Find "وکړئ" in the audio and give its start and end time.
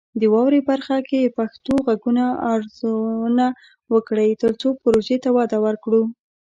3.93-4.29